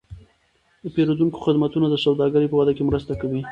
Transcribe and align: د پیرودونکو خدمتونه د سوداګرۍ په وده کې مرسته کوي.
د 0.83 0.85
پیرودونکو 0.95 1.43
خدمتونه 1.45 1.85
د 1.89 1.95
سوداګرۍ 2.05 2.47
په 2.49 2.57
وده 2.59 2.71
کې 2.75 2.87
مرسته 2.89 3.13
کوي. 3.21 3.41